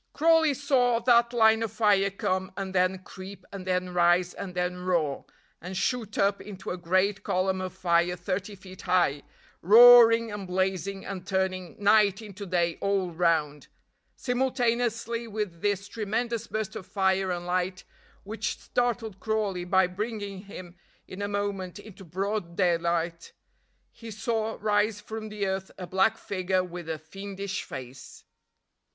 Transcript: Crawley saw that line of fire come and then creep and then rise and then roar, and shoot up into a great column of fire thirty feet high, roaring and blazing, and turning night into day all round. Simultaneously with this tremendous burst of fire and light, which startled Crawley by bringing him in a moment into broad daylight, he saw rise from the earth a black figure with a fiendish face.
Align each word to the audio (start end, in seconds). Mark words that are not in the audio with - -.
Crawley 0.13 0.55
saw 0.55 0.97
that 1.01 1.31
line 1.31 1.61
of 1.61 1.71
fire 1.71 2.09
come 2.09 2.51
and 2.57 2.73
then 2.73 3.03
creep 3.03 3.45
and 3.53 3.67
then 3.67 3.93
rise 3.93 4.33
and 4.33 4.55
then 4.55 4.77
roar, 4.77 5.25
and 5.61 5.77
shoot 5.77 6.17
up 6.17 6.41
into 6.41 6.71
a 6.71 6.75
great 6.77 7.21
column 7.21 7.61
of 7.61 7.71
fire 7.71 8.15
thirty 8.15 8.55
feet 8.55 8.81
high, 8.81 9.21
roaring 9.61 10.31
and 10.31 10.47
blazing, 10.47 11.05
and 11.05 11.27
turning 11.27 11.75
night 11.77 12.19
into 12.19 12.47
day 12.47 12.79
all 12.81 13.11
round. 13.11 13.67
Simultaneously 14.15 15.27
with 15.27 15.61
this 15.61 15.87
tremendous 15.87 16.47
burst 16.47 16.75
of 16.75 16.87
fire 16.87 17.29
and 17.29 17.45
light, 17.45 17.83
which 18.23 18.57
startled 18.59 19.19
Crawley 19.19 19.65
by 19.65 19.85
bringing 19.85 20.45
him 20.45 20.75
in 21.07 21.21
a 21.21 21.27
moment 21.27 21.77
into 21.77 22.03
broad 22.03 22.55
daylight, 22.57 23.33
he 23.91 24.09
saw 24.09 24.57
rise 24.59 24.99
from 24.99 25.29
the 25.29 25.45
earth 25.45 25.69
a 25.77 25.85
black 25.85 26.17
figure 26.17 26.63
with 26.63 26.89
a 26.89 26.97
fiendish 26.97 27.63
face. 27.63 28.23